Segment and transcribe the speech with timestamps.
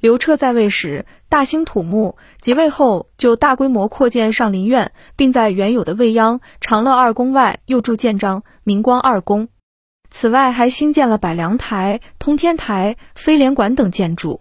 [0.00, 9.48] 刘彻在位时大兴土木，即位后就大规模扩建上林苑，并在原有的未央、长乐二宫外又筑建章、明光二宫。
[10.10, 14.40] 此外，还兴建了百梁台、通天台、飞廉馆等建筑。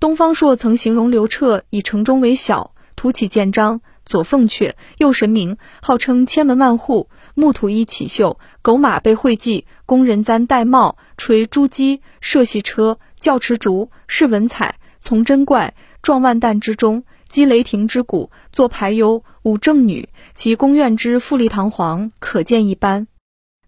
[0.00, 23.06] 东方朔曾形容刘彻以城中为小，土起建章，左凤阙，右神明，号称千门万户，木土一起绣，狗马被绘迹，工人簪玳帽，垂珠玑，射戏车，教持竹，饰文彩，从真怪，撞万弹之中，击雷霆之鼓，作排忧，舞正女，其宫苑之富丽堂皇，可见一斑。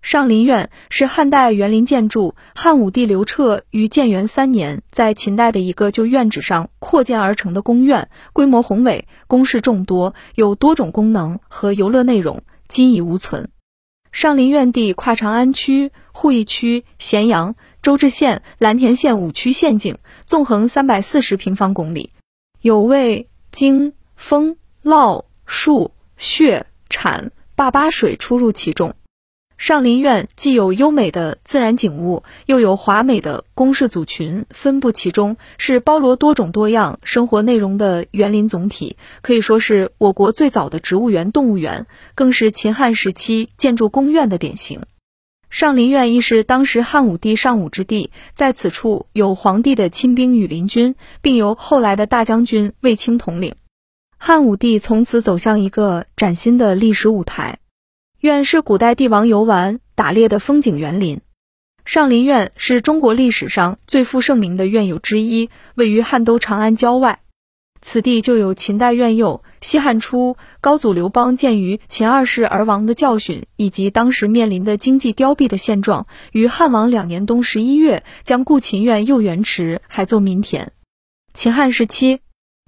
[0.00, 13.50] 上林苑是汉代园林建筑，汉武帝刘彻于建元三年在秦代的一个旧院址上扩建而成的宫苑，规模宏伟，宫室众多，有多种功能和游乐内容，今已无存。
[14.12, 22.10] 上林苑地跨长安区、鄠邑区、咸阳、周至县、蓝田县五区县境，纵横三百四十平方公里，
[22.60, 28.94] 有渭、荆、沣、涝、树、穴、产、坝八水出入其中。
[29.56, 44.82] 上林苑既有优美的自然景物，又有华美的宫室组群分布其中，是包罗多种多样生活内容的园林总体，可以说是我国最早的植物园、动物园，更是秦汉时期建筑宫苑的典型。
[45.50, 53.54] 上林苑亦是当时汉武帝上武之地，在此处有皇帝的亲兵羽林军，并由后来的大将军卫青统领。
[54.18, 57.58] 汉武帝从此走向一个崭新的历史舞台。
[58.20, 61.20] 苑是古代帝王游玩打猎的风景园林。
[61.84, 67.20] 上林苑是中国历史上最负盛名的苑囿之一，位于汉都长安郊外。
[67.80, 80.72] 此地就有秦代苑囿、西汉初高祖刘邦鉴于秦二世而亡的教训，以及当时面临的经济凋敝的现状，于汉王两年冬十一月将故秦苑右园池还作民田。
[81.32, 82.20] 秦汉时期。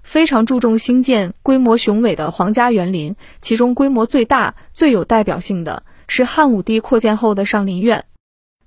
[0.03, 8.05] 非常注重兴建规模雄伟的皇家园林，其中规模最大、最有代表性的是汉武帝扩建后的上林苑。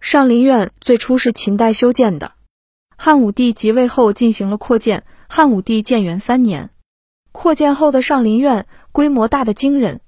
[0.00, 2.34] 上林苑最初是秦代修建的，
[2.96, 5.02] 汉武帝即位后进行了扩建。
[5.36, 6.70] 汉武帝建元三年，
[7.32, 10.00] 扩建后的上林苑规模大的惊人，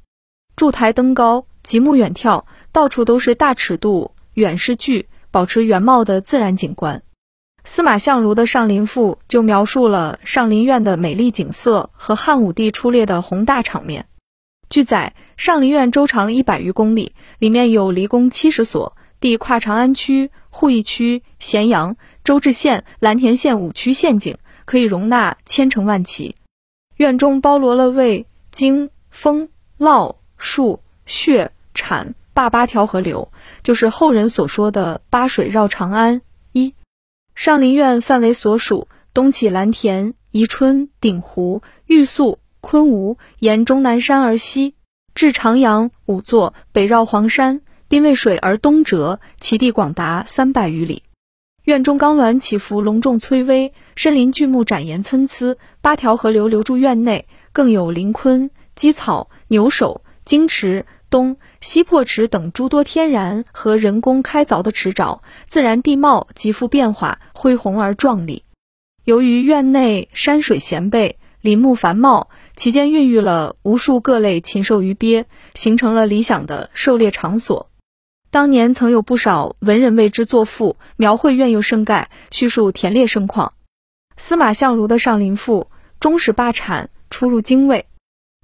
[0.55, 7.03] 筑台登高，极目远眺，到处都是大尺度、远视距，保持原貌的自然景观。
[7.65, 14.07] 司马相如的《上林赋》就描述了上林苑的美丽景色和汉武帝出猎的宏大场面。
[14.71, 26.37] 据载，上林苑周长一百余公里，里面有离宫七十所，地跨长安区、鄠邑区、咸阳、周至县、蓝田县五区县境，可以容纳千乘万骑。
[26.97, 33.31] 院中包罗了渭、荆、沣、涝、沭、洫、产、坝八条河流，
[33.63, 36.21] 就是后人所说的“八水绕长安”。
[36.53, 36.75] 一
[37.35, 44.75] 上林苑范围所属，东起蓝田、宜春、鼎湖、玉素、昆吾，沿终南山而西，
[45.15, 51.03] 至长阳、五座，北绕黄山、滨渭水而东折，其地广达三百余里。
[51.67, 60.87] 院中冈峦起伏，隆重崔巍；深林巨木展颜参差，八条河流流注院内，更有林坤、鸡草、牛首、金池。
[61.11, 68.45] 东西破池等诸多天然和人工开凿的池沼，自然地貌极富变化，恢宏而壮丽。
[69.03, 75.25] 由于院内山水衔背，林木繁茂，其间孕育了无数各类禽兽鱼鳖，
[75.55, 77.71] 形成了理想的狩猎场所。
[78.37, 83.55] 当年曾有不少文人为之作赋，描绘苑囿盛盖，叙述田猎盛况。
[84.19, 85.71] 司马相如的《上林赋》
[86.01, 87.87] 终始霸产，出入精卫，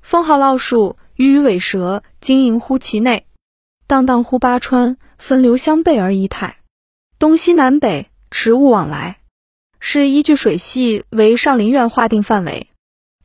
[0.01, 0.97] 封号涝树。
[1.15, 3.27] 鱼与尾蛇经营乎其内，
[3.87, 6.57] 荡荡乎八川，分流相背而一泰。
[7.19, 9.19] 东西南北，池物往来，
[9.79, 12.72] 是依据水系为上林苑划定范围。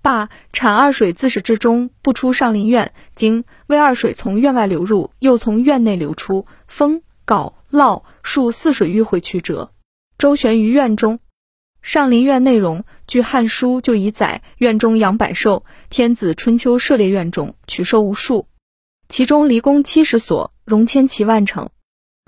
[0.08, 6.46] 坝、产二水自始至终不出上林苑，经渭二水从院外流入，又从院内流出。
[6.66, 9.74] 风、镐、涝、数四水迂回曲折，
[10.18, 11.20] 周旋于院中。
[11.82, 18.48] 上林苑内容，据《汉书》就已载，苑中养百兽，天子春秋涉猎苑中，取兽无数，
[19.10, 21.70] 其中离宫七十所，容千骑万乘，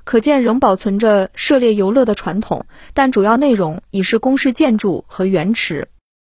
[0.04, 2.66] 可见仍保存着涉猎游乐的传统。
[2.94, 5.88] 但主要内容已是宫室建筑和园池。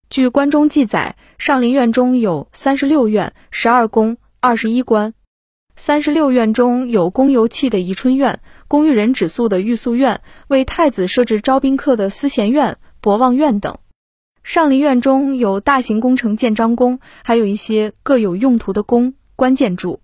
[0.10, 5.14] 据关中记载，上林苑中有三十六院、十二宫、二十一关。
[5.76, 12.78] 三十六院中有供游憩的宜春院，供御人止宿的玉宿院，为太子设置招宾客的思贤院。
[13.02, 13.78] 博望院等，
[14.42, 20.02] 上林苑中有大型工程建章宫，还有一些各有用途的宫观建筑，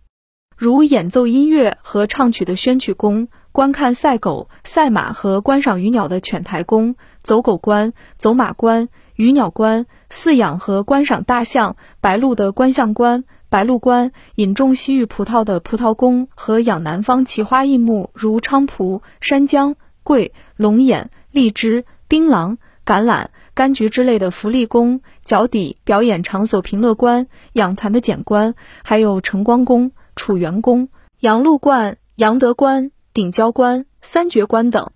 [0.55, 28.53] 如演奏音乐和唱曲的宣曲宫，观看赛狗、赛马和观赏鱼鸟的犬台宫、走狗观、走马观、鱼鸟观、饲养和观赏大象、白鹿的观象观、白鹿观、引种西域葡萄的葡萄宫和养南方奇花异木如菖蒲、山姜、桂、龙眼、荔枝、槟榔、橄榄、柑橘之类的福利宫、脚底表演场所平乐观、养蚕的简观，
[28.83, 30.89] 还有承光宫、楚元宫、
[31.21, 34.91] 阳鹿观、阳德观、顶交关、三绝关等。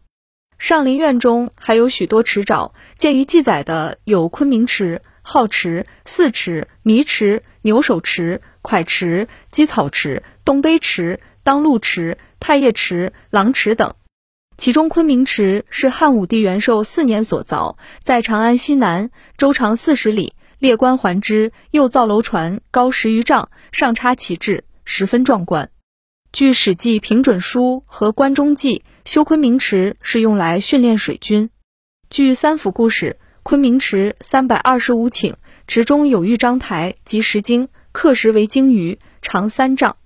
[0.57, 13.94] 上林苑中还有许多池沼，见于记载的有昆明池、浩池、四池、迷池、牛首池、蒯池、鸡草池、东碑池、当路池、太液池、狼池等。
[14.57, 25.71] 其中昆明池是汉武帝元寿四年所凿，在长安西南，周长四十里，列关环之，又造楼船高十余丈，上插旗帜，十分壮观。
[26.31, 31.50] 据《史记平准书》和《关中记》，修昆明池是用来训练水军。
[32.12, 35.34] 据《三府故事》，昆明池三百二十五顷，
[35.66, 39.98] 池中有玉章台及石鲸，刻石为鲸鱼，长三丈。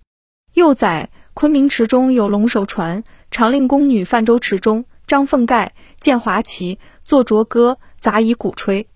[0.53, 8.87] 又载昆明池中有龙首船，常令宫女泛舟池中，张凤盖、见华旗，作卓歌，杂以鼓吹。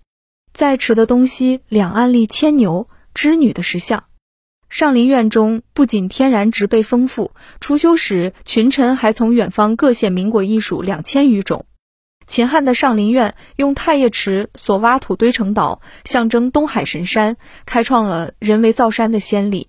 [0.54, 4.04] 在池的东西两岸立牵牛、织女的石像。
[4.68, 11.64] 上林苑中不仅天然植被丰富，初修时群臣还从远方各县民国艺术两千余种。
[12.26, 19.68] 秦汉的上林苑用太液池所挖土堆成岛，象征东海神山，开创了人为造山的先例。